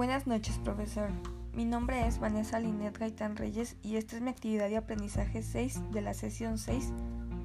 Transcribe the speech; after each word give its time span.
Buenas 0.00 0.26
noches, 0.26 0.56
profesor. 0.56 1.10
Mi 1.52 1.66
nombre 1.66 2.06
es 2.06 2.18
Vanessa 2.18 2.58
Linet 2.58 2.96
Gaitán 2.96 3.36
Reyes 3.36 3.76
y 3.82 3.96
esta 3.96 4.16
es 4.16 4.22
mi 4.22 4.30
actividad 4.30 4.70
de 4.70 4.78
aprendizaje 4.78 5.42
6 5.42 5.92
de 5.92 6.00
la 6.00 6.14
sesión 6.14 6.56
6 6.56 6.90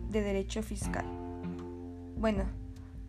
de 0.09 0.21
Derecho 0.21 0.63
Fiscal. 0.63 1.03
Bueno, 2.15 2.45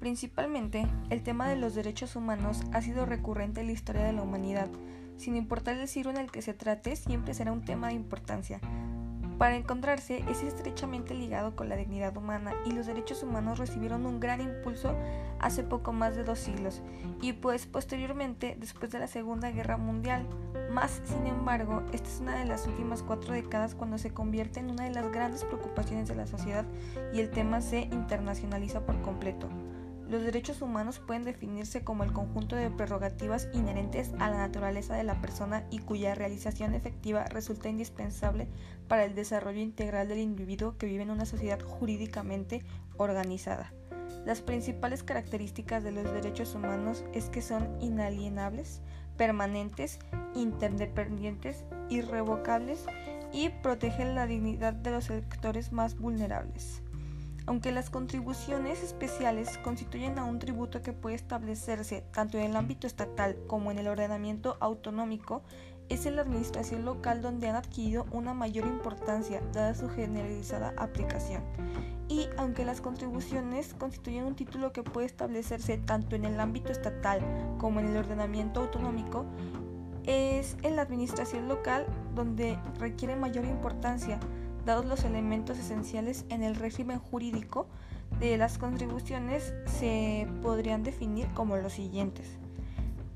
principalmente 0.01 0.89
el 1.11 1.23
tema 1.23 1.49
de 1.49 1.55
los 1.55 1.77
derechos 1.77 2.17
humanos 2.17 2.63
ha 2.73 2.83
sido 2.83 3.07
recurrente 3.07 3.61
en 3.61 3.69
la 3.69 3.73
historia 3.73 4.03
de 4.03 4.15
la 4.15 4.23
humanidad. 4.23 4.69
Sin 5.17 5.37
importar 5.37 5.77
el 5.77 5.87
siglo 5.87 6.11
en 6.11 6.17
el 6.17 6.33
que 6.33 6.43
se 6.43 6.53
trate, 6.53 6.97
siempre 6.97 7.33
será 7.33 7.53
un 7.53 7.65
tema 7.65 7.87
de 7.87 7.95
importancia, 7.95 8.59
para 9.39 9.57
encontrarse 9.57 10.25
es 10.31 10.43
estrechamente 10.43 11.15
ligado 11.15 11.55
con 11.57 11.69
la 11.69 11.77
dignidad 11.77 12.17
humana 12.17 12.55
y 12.65 12.73
los 12.73 12.87
derechos 12.87 13.23
humanos 13.23 13.59
recibieron 13.59 14.07
un 14.07 14.21
gran 14.21 14.41
impulso 14.41 14.95
hace 15.39 15.63
poco 15.63 15.93
más 15.93 16.17
de 16.17 16.25
dos 16.25 16.39
siglos 16.39 16.83
y 17.21 17.35
pues 17.35 17.67
posteriormente 17.67 18.57
después 18.59 18.91
de 18.91 18.99
la 18.99 19.07
Segunda 19.07 19.51
Guerra 19.51 19.77
Mundial. 19.77 20.27
Más 20.71 21.03
sin 21.05 21.27
embargo, 21.27 21.83
esta 21.93 22.09
es 22.09 22.21
una 22.21 22.39
de 22.39 22.47
las 22.47 22.67
últimas 22.67 23.03
cuatro 23.03 23.35
décadas 23.35 23.75
cuando 23.75 23.99
se 23.99 24.11
convierte 24.11 24.61
en 24.61 24.71
una 24.71 24.85
de 24.85 24.91
las 24.91 25.11
grandes 25.13 25.45
preocupaciones 25.45 26.09
de 26.09 26.17
la 26.17 26.27
sociedad 26.27 26.65
y 27.13 27.21
el 27.21 27.31
tema 27.31 27.61
se 27.61 27.81
internacionaliza 27.81 28.85
por 28.87 29.01
completo. 29.03 29.49
Los 30.09 30.23
derechos 30.23 30.63
humanos 30.63 31.01
pueden 31.01 31.25
definirse 31.25 31.83
como 31.83 32.05
el 32.05 32.13
conjunto 32.13 32.55
de 32.55 32.71
prerrogativas 32.71 33.49
inherentes 33.53 34.13
a 34.21 34.31
la 34.31 34.39
naturaleza 34.39 34.95
de 34.95 35.03
la 35.03 35.21
persona 35.21 35.65
y 35.71 35.81
cuya 35.81 36.15
realización 36.15 36.75
efectiva 36.75 37.25
resulta 37.25 37.69
indispensable 37.69 38.47
para 38.87 39.05
el 39.05 39.17
desarrollo 39.17 39.61
integral 39.61 40.07
del 40.07 40.19
individuo 40.19 40.79
que 40.79 40.87
vive 40.87 41.03
en 41.03 41.11
una 41.11 41.27
sociedad 41.27 41.61
jurídicamente 41.61 42.63
organizada. 42.99 43.73
Las 44.25 44.43
principales 44.43 45.03
características 45.03 45.83
de 45.83 45.91
los 45.91 46.05
derechos 46.05 46.55
humanos 46.55 47.05
es 47.13 47.29
que 47.29 47.43
son 47.43 47.69
inalienables, 47.81 48.83
permanentes, 49.17 49.99
interdependientes, 50.35 51.65
irrevocables 51.91 52.85
y 53.33 53.49
protegen 53.49 54.15
la 54.15 54.27
dignidad 54.27 54.73
de 54.73 54.93
los 54.93 55.07
sectores 55.07 55.73
más 55.73 55.99
vulnerables. 55.99 56.83
Aunque 57.47 57.71
las 57.71 57.91
contribuciones 57.91 58.83
especiales 58.83 59.57
constituyen 59.59 60.19
a 60.19 60.25
un 60.25 60.41
tributo 60.41 60.83
que 60.83 60.93
puede 60.93 61.15
establecerse 61.15 62.03
tanto 62.13 62.39
en 62.39 62.45
el 62.45 62.57
ámbito 62.57 62.89
estatal 62.89 63.37
como 63.47 63.71
en 63.71 63.79
el 63.79 63.87
ordenamiento 63.87 64.57
autonómico, 64.59 65.43
es 65.89 66.07
en 66.07 66.17
la 66.17 66.23
administración 66.23 66.85
local 66.85 67.23
donde 67.23 67.49
han 67.49 67.55
adquirido 67.55 68.07
una 68.11 68.35
mayor 68.35 68.67
importancia 68.67 69.41
dada 69.53 69.77
su 69.77 69.89
generalizada 69.89 70.75
aplicación. 70.77 71.45
Y 72.09 72.29
aunque 72.37 72.65
las 72.65 72.81
contribuciones 72.81 73.75
constituyen 73.75 74.25
un 74.25 74.35
título 74.35 74.73
que 74.73 74.83
puede 74.83 75.07
establecerse 75.07 75.79
tanto 75.79 76.17
en 76.17 76.25
el 76.25 76.41
ámbito 76.41 76.73
estatal 76.73 77.21
como 77.59 77.79
en 77.79 77.87
el 77.87 77.97
ordenamiento 77.97 78.61
autonómico, 78.61 79.25
es 80.05 80.57
en 80.63 80.75
la 80.75 80.83
administración 80.83 81.47
local 81.47 81.87
donde 82.15 82.59
requiere 82.79 83.15
mayor 83.15 83.45
importancia 83.45 84.19
dados 84.67 84.85
los 84.85 85.05
elementos 85.05 85.59
esenciales 85.59 86.27
en 86.29 86.43
el 86.43 86.57
régimen 86.57 86.99
jurídico 86.99 87.67
de 88.21 88.37
las 88.37 88.59
contribuciones 88.59 89.55
se 89.67 90.29
podrían 90.43 90.83
definir 90.83 91.29
como 91.35 91.57
los 91.57 91.73
siguientes. 91.73 92.39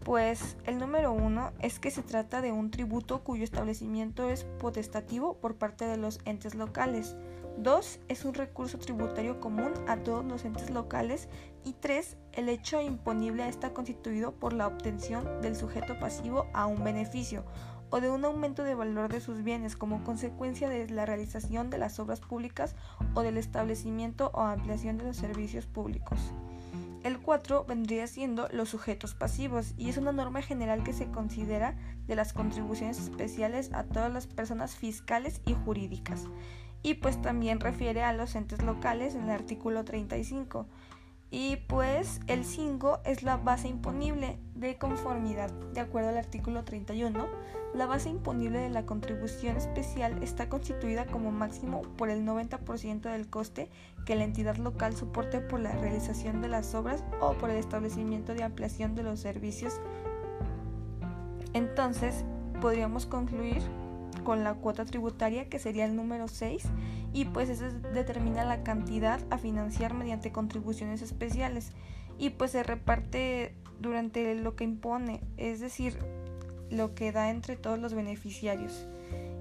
Pues 0.04 0.56
el 0.64 0.78
número 0.78 1.12
uno 1.12 1.52
es 1.60 1.78
que 1.78 1.90
se 1.90 2.02
trata 2.02 2.40
de 2.40 2.52
un 2.52 2.70
tributo 2.70 3.22
cuyo 3.22 3.44
establecimiento 3.44 4.30
es 4.30 4.44
potestativo 4.44 5.34
por 5.34 5.56
parte 5.56 5.86
de 5.86 5.98
los 5.98 6.20
entes 6.24 6.54
locales. 6.54 7.16
Dos, 7.58 8.00
es 8.08 8.24
un 8.24 8.32
recurso 8.32 8.78
tributario 8.78 9.40
común 9.40 9.72
a 9.86 9.96
todos 9.98 10.24
los 10.24 10.44
entes 10.44 10.70
locales. 10.70 11.28
Y 11.64 11.74
tres, 11.74 12.16
el 12.32 12.48
hecho 12.48 12.80
imponible 12.80 13.46
está 13.46 13.74
constituido 13.74 14.32
por 14.32 14.54
la 14.54 14.66
obtención 14.66 15.42
del 15.42 15.54
sujeto 15.54 15.98
pasivo 15.98 16.46
a 16.54 16.66
un 16.66 16.82
beneficio 16.82 17.44
o 17.90 18.00
de 18.00 18.10
un 18.10 18.24
aumento 18.24 18.64
de 18.64 18.74
valor 18.74 19.12
de 19.12 19.20
sus 19.20 19.42
bienes 19.42 19.76
como 19.76 20.04
consecuencia 20.04 20.68
de 20.68 20.88
la 20.88 21.06
realización 21.06 21.70
de 21.70 21.78
las 21.78 21.98
obras 21.98 22.20
públicas 22.20 22.74
o 23.14 23.22
del 23.22 23.36
establecimiento 23.36 24.30
o 24.32 24.42
ampliación 24.42 24.98
de 24.98 25.04
los 25.04 25.16
servicios 25.16 25.66
públicos. 25.66 26.32
El 27.02 27.18
4 27.18 27.64
vendría 27.64 28.06
siendo 28.06 28.48
los 28.52 28.68
sujetos 28.68 29.14
pasivos 29.14 29.72
y 29.78 29.88
es 29.88 29.96
una 29.96 30.12
norma 30.12 30.42
general 30.42 30.82
que 30.82 30.92
se 30.92 31.10
considera 31.10 31.74
de 32.06 32.14
las 32.14 32.34
contribuciones 32.34 33.00
especiales 33.00 33.72
a 33.72 33.84
todas 33.84 34.12
las 34.12 34.26
personas 34.26 34.74
fiscales 34.74 35.40
y 35.46 35.54
jurídicas. 35.54 36.26
Y 36.82 36.94
pues 36.94 37.20
también 37.20 37.60
refiere 37.60 38.02
a 38.02 38.12
los 38.12 38.34
entes 38.34 38.62
locales 38.62 39.14
en 39.14 39.24
el 39.24 39.30
artículo 39.30 39.84
35. 39.84 40.66
Y 41.30 41.56
pues 41.68 42.20
el 42.26 42.44
5 42.44 43.00
es 43.04 43.22
la 43.22 43.36
base 43.36 43.68
imponible 43.68 44.38
de 44.54 44.76
conformidad, 44.76 45.50
de 45.72 45.80
acuerdo 45.80 46.10
al 46.10 46.18
artículo 46.18 46.64
31. 46.64 47.28
La 47.74 47.86
base 47.86 48.08
imponible 48.08 48.58
de 48.58 48.68
la 48.68 48.84
contribución 48.84 49.56
especial 49.56 50.20
está 50.22 50.48
constituida 50.48 51.06
como 51.06 51.30
máximo 51.30 51.82
por 51.96 52.10
el 52.10 52.26
90% 52.26 53.02
del 53.02 53.28
coste 53.28 53.70
que 54.04 54.16
la 54.16 54.24
entidad 54.24 54.56
local 54.56 54.96
soporte 54.96 55.40
por 55.40 55.60
la 55.60 55.72
realización 55.72 56.42
de 56.42 56.48
las 56.48 56.74
obras 56.74 57.04
o 57.20 57.34
por 57.34 57.50
el 57.50 57.58
establecimiento 57.58 58.34
de 58.34 58.42
ampliación 58.42 58.96
de 58.96 59.04
los 59.04 59.20
servicios. 59.20 59.80
Entonces, 61.52 62.24
podríamos 62.60 63.06
concluir 63.06 63.62
con 64.24 64.42
la 64.42 64.54
cuota 64.54 64.84
tributaria 64.84 65.48
que 65.48 65.60
sería 65.60 65.84
el 65.84 65.94
número 65.94 66.26
6 66.26 66.64
y 67.12 67.26
pues 67.26 67.48
eso 67.48 67.66
determina 67.94 68.44
la 68.44 68.64
cantidad 68.64 69.20
a 69.30 69.38
financiar 69.38 69.94
mediante 69.94 70.32
contribuciones 70.32 71.02
especiales 71.02 71.70
y 72.18 72.30
pues 72.30 72.50
se 72.50 72.64
reparte 72.64 73.54
durante 73.80 74.34
lo 74.34 74.56
que 74.56 74.64
impone, 74.64 75.22
es 75.36 75.60
decir, 75.60 75.98
lo 76.70 76.94
que 76.94 77.12
da 77.12 77.30
entre 77.30 77.56
todos 77.56 77.78
los 77.78 77.94
beneficiarios. 77.94 78.86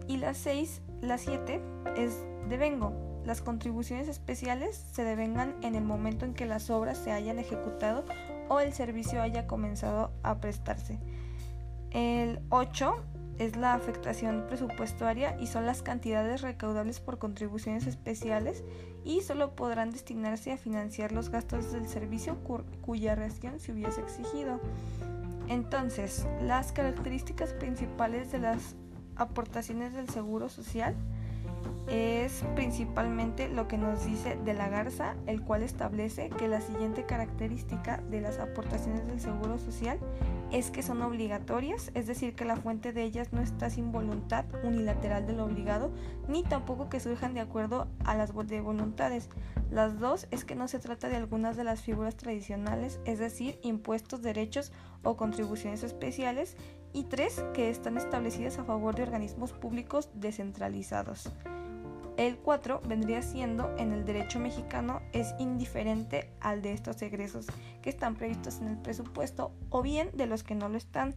Y 0.08 0.18
la 0.18 0.34
6, 0.34 0.82
la 1.02 1.18
7 1.18 1.62
es 1.96 2.18
devengo. 2.50 2.94
Las 3.26 3.42
contribuciones 3.42 4.08
especiales 4.08 4.84
se 4.92 5.04
devengan 5.04 5.56
en 5.62 5.76
el 5.76 5.84
momento 5.84 6.26
en 6.26 6.34
que 6.34 6.46
las 6.46 6.70
obras 6.70 6.98
se 6.98 7.12
hayan 7.12 7.38
ejecutado 7.38 8.06
o 8.48 8.60
el 8.60 8.74
servicio 8.74 9.22
haya 9.22 9.46
comenzado 9.46 10.12
a 10.24 10.40
prestarse. 10.40 10.98
El 11.92 12.40
8 12.50 12.96
es 13.40 13.56
la 13.56 13.74
afectación 13.74 14.46
presupuestaria 14.48 15.40
y 15.40 15.48
son 15.48 15.66
las 15.66 15.82
cantidades 15.82 16.42
recaudables 16.42 17.00
por 17.00 17.20
contribuciones 17.20 17.88
especiales 17.88 18.64
y 19.06 19.22
solo 19.22 19.56
podrán 19.56 19.92
destinarse 19.92 20.52
a 20.52 20.58
financiar 20.58 21.14
los 21.14 21.30
gastos 21.30 21.72
del 21.72 21.88
servicio 21.88 22.38
cuya 22.82 23.16
reacción 23.16 23.60
se 23.60 23.72
hubiese 23.72 24.02
exigido. 24.02 24.60
Entonces, 25.50 26.28
las 26.44 26.72
características 26.72 27.54
principales 27.54 28.32
de 28.32 28.38
las 28.38 28.76
aportaciones 29.16 29.94
del 29.94 30.08
Seguro 30.08 30.48
Social 30.48 30.96
es 31.90 32.44
principalmente 32.56 33.50
lo 33.50 33.68
que 33.68 33.78
nos 33.78 34.06
dice 34.06 34.38
de 34.46 34.54
la 34.54 34.70
Garza, 34.70 35.16
el 35.26 35.42
cual 35.42 35.64
establece 35.64 36.30
que 36.30 36.48
la 36.48 36.62
siguiente 36.62 37.06
característica 37.06 37.98
de 38.10 38.22
las 38.22 38.38
aportaciones 38.38 39.08
del 39.08 39.20
Seguro 39.20 39.58
Social 39.58 40.00
es 40.52 40.70
que 40.70 40.84
son 40.84 41.02
obligatorias, 41.02 41.92
es 41.96 42.06
decir, 42.06 42.36
que 42.36 42.46
la 42.46 42.56
fuente 42.56 42.94
de 42.94 43.04
ellas 43.04 43.34
no 43.34 43.42
está 43.42 43.70
sin 43.70 43.92
voluntad 43.92 44.46
unilateral 44.64 45.26
del 45.26 45.40
obligado, 45.40 45.92
ni 46.28 46.44
tampoco 46.44 46.90
que 46.90 47.00
surjan 47.00 47.34
de 47.34 47.42
acuerdo 47.42 47.88
a 48.06 48.16
las 48.16 48.34
de 48.48 48.62
voluntades. 48.62 49.30
Las 49.72 50.00
dos 50.00 50.28
es 50.32 50.46
que 50.46 50.56
no 50.56 50.68
se 50.68 50.80
trata 50.80 51.10
de 51.10 51.18
algunas 51.18 51.58
de 51.58 51.64
las 51.64 51.82
figuras 51.82 52.16
tradicionales, 52.16 53.00
es 53.06 53.20
decir, 53.20 53.60
impuestos, 53.64 54.22
derechos 54.22 54.72
o 55.04 55.18
contribuciones 55.18 55.84
especiales, 55.84 56.56
y 56.92 57.04
tres, 57.04 57.44
que 57.54 57.70
están 57.70 57.98
establecidas 57.98 58.58
a 58.58 58.64
favor 58.64 58.96
de 58.96 59.04
organismos 59.04 59.54
públicos 59.54 60.10
descentralizados. 60.16 61.32
El 62.20 62.38
4 62.38 62.82
vendría 62.86 63.22
siendo 63.22 63.74
en 63.78 63.94
el 63.94 64.04
derecho 64.04 64.42
mexicano 64.42 65.00
es 65.14 65.34
indiferente 65.40 66.30
al 66.42 66.62
de 66.62 66.74
estos 66.74 67.02
egresos 67.02 67.48
que 67.82 67.90
están 67.90 68.16
previstos 68.16 68.60
en 68.60 68.68
el 68.68 68.78
presupuesto 68.78 69.54
o 69.70 69.82
bien 69.82 70.10
de 70.14 70.28
los 70.28 70.44
que 70.44 70.54
no 70.54 70.68
lo 70.68 70.78
están. 70.78 71.16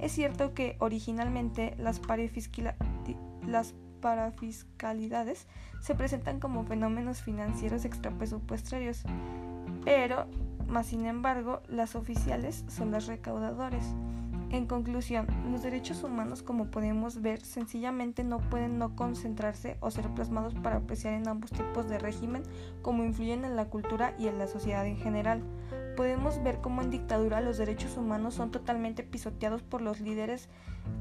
Es 0.00 0.10
cierto 0.10 0.52
que 0.52 0.74
originalmente 0.80 1.76
las, 1.78 2.00
parafiscalidades 4.00 5.46
se 5.82 5.94
presentan 5.94 6.40
como 6.40 6.64
fenómenos 6.64 7.22
financieros 7.22 7.84
extrapresupuestarios, 7.84 9.04
pero, 9.84 10.26
más 10.66 10.86
sin 10.86 11.06
embargo, 11.06 11.62
las 11.68 11.94
oficiales 11.94 12.64
son 12.66 12.90
las 12.90 13.06
recaudadores. 13.06 13.84
En 14.52 14.66
conclusión, 14.66 15.28
los 15.48 15.62
derechos 15.62 16.02
humanos, 16.02 16.42
como 16.42 16.72
podemos 16.72 17.22
ver, 17.22 17.40
sencillamente 17.40 18.24
no 18.24 18.38
pueden 18.38 18.78
no 18.78 18.96
concentrarse 18.96 19.76
o 19.78 19.92
ser 19.92 20.08
plasmados 20.08 20.54
para 20.56 20.78
apreciar 20.78 21.14
en 21.14 21.28
ambos 21.28 21.52
tipos 21.52 21.88
de 21.88 22.00
régimen 22.00 22.42
como 22.82 23.04
influyen 23.04 23.44
en 23.44 23.54
la 23.54 23.66
cultura 23.66 24.12
y 24.18 24.26
en 24.26 24.38
la 24.38 24.48
sociedad 24.48 24.84
en 24.86 24.96
general. 24.96 25.44
Podemos 25.96 26.42
ver 26.42 26.60
cómo 26.60 26.82
en 26.82 26.90
dictadura 26.90 27.40
los 27.40 27.58
derechos 27.58 27.96
humanos 27.96 28.34
son 28.34 28.50
totalmente 28.50 29.04
pisoteados 29.04 29.62
por 29.62 29.82
los 29.82 30.00
líderes 30.00 30.48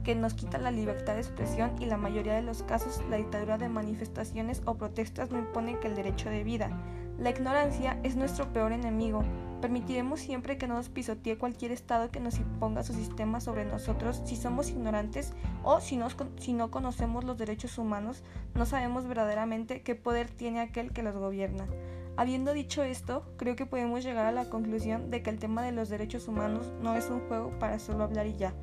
que 0.04 0.14
nos 0.14 0.36
quitan 0.36 0.64
la 0.64 0.72
libertad 0.72 1.16
de 1.16 1.22
expresión 1.22 1.72
y 1.80 1.86
la 1.86 1.98
mayoría 1.98 2.36
de 2.36 2.44
los 2.44 2.62
casos 2.62 3.02
la 3.10 3.18
dictadura 3.18 3.58
de 3.58 3.70
manifestaciones 3.70 4.62
o 4.66 4.76
protestas 4.76 5.32
no 5.32 5.40
impone 5.40 5.80
que 5.80 5.88
el 5.88 5.96
derecho 5.96 6.30
de 6.30 6.44
vida. 6.44 6.70
La 7.18 7.32
ignorancia 7.32 8.00
es 8.04 8.16
nuestro 8.16 8.54
peor 8.54 8.74
enemigo, 8.74 9.24
Permitiremos 9.62 10.22
siempre 10.22 10.58
que 10.58 10.68
nos 10.68 10.88
pisotee 10.88 11.38
cualquier 11.38 11.74
Estado 11.74 12.12
que 12.12 12.22
nos 12.22 12.38
imponga 12.38 12.84
su 12.84 12.94
sistema 12.94 13.42
sobre 13.42 13.66
nosotros 13.66 14.22
si 14.24 14.38
somos 14.38 14.70
ignorantes 14.70 15.34
o 15.64 15.82
si, 15.82 16.00
si 16.38 16.54
no 16.54 16.72
conocemos 16.72 17.26
los 17.26 17.38
derechos 17.38 17.78
humanos, 17.78 18.24
no 18.56 18.66
sabemos 18.66 19.06
verdaderamente 19.06 19.82
qué 19.82 19.96
poder 19.96 20.30
tiene 20.30 20.62
aquel 20.62 20.94
que 20.94 21.04
los 21.04 21.18
gobierna. 21.18 21.68
Habiendo 22.16 22.54
dicho 22.54 22.84
esto, 22.84 23.24
creo 23.38 23.56
que 23.56 23.66
podemos 23.66 24.04
llegar 24.04 24.26
a 24.26 24.32
la 24.32 24.50
conclusión 24.50 25.10
de 25.10 25.24
que 25.24 25.30
el 25.30 25.40
tema 25.40 25.62
de 25.62 25.72
los 25.72 25.90
derechos 25.90 26.28
humanos 26.28 26.72
no 26.82 26.96
es 26.96 27.10
un 27.10 27.22
juego 27.28 27.58
para 27.60 27.80
solo 27.80 28.04
hablar 28.04 28.28
y 28.28 28.36
ya, 28.36 28.54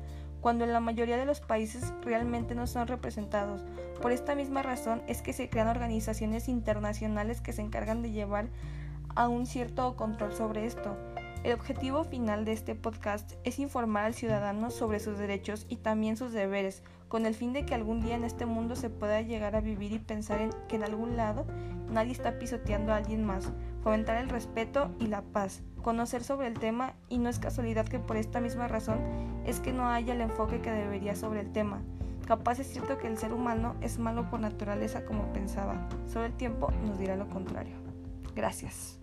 cuando 0.41 0.63
en 0.63 0.73
la 0.73 0.79
mayoría 0.79 1.17
de 1.17 1.25
los 1.25 1.41
países 1.41 1.93
realmente 2.01 2.55
no 2.55 2.67
son 2.67 2.87
representados. 2.87 3.65
Por 4.01 4.11
esta 4.11 4.35
misma 4.35 4.61
razón 4.61 5.01
es 5.07 5.21
que 5.21 5.33
se 5.33 5.49
crean 5.49 5.67
organizaciones 5.67 6.47
internacionales 6.47 7.41
que 7.41 7.53
se 7.53 7.61
encargan 7.61 8.01
de 8.01 8.11
llevar 8.11 8.49
a 9.17 9.27
un 9.27 9.47
cierto 9.47 9.95
control 9.95 10.31
sobre 10.31 10.67
esto. 10.67 10.95
El 11.43 11.53
objetivo 11.53 12.03
final 12.03 12.45
de 12.45 12.51
este 12.51 12.75
podcast 12.75 13.33
es 13.43 13.57
informar 13.57 14.05
al 14.05 14.13
ciudadano 14.13 14.69
sobre 14.69 14.99
sus 14.99 15.17
derechos 15.17 15.65
y 15.67 15.77
también 15.77 16.17
sus 16.17 16.33
deberes, 16.33 16.83
con 17.07 17.25
el 17.25 17.33
fin 17.33 17.51
de 17.51 17.65
que 17.65 17.73
algún 17.73 17.99
día 17.99 18.15
en 18.15 18.23
este 18.23 18.45
mundo 18.45 18.75
se 18.75 18.91
pueda 18.91 19.21
llegar 19.21 19.55
a 19.55 19.61
vivir 19.61 19.91
y 19.91 19.99
pensar 19.99 20.39
en 20.39 20.51
que 20.67 20.75
en 20.75 20.83
algún 20.83 21.17
lado 21.17 21.47
nadie 21.89 22.11
está 22.11 22.37
pisoteando 22.37 22.93
a 22.93 22.97
alguien 22.97 23.25
más, 23.25 23.51
fomentar 23.81 24.17
el 24.17 24.29
respeto 24.29 24.91
y 24.99 25.07
la 25.07 25.23
paz, 25.23 25.63
conocer 25.81 26.23
sobre 26.23 26.47
el 26.47 26.59
tema 26.59 26.93
y 27.09 27.17
no 27.17 27.29
es 27.29 27.39
casualidad 27.39 27.87
que 27.87 27.99
por 27.99 28.17
esta 28.17 28.39
misma 28.39 28.67
razón 28.67 28.99
es 29.45 29.59
que 29.59 29.73
no 29.73 29.89
haya 29.89 30.13
el 30.13 30.21
enfoque 30.21 30.61
que 30.61 30.69
debería 30.69 31.15
sobre 31.15 31.39
el 31.39 31.51
tema. 31.51 31.81
Capaz 32.27 32.59
es 32.59 32.67
cierto 32.67 32.99
que 32.99 33.07
el 33.07 33.17
ser 33.17 33.33
humano 33.33 33.75
es 33.81 33.97
malo 33.97 34.29
por 34.29 34.41
naturaleza 34.41 35.05
como 35.05 35.33
pensaba, 35.33 35.89
solo 36.05 36.25
el 36.25 36.33
tiempo 36.33 36.69
nos 36.85 36.99
dirá 36.99 37.15
lo 37.15 37.27
contrario. 37.29 37.86
Gracias. 38.37 38.99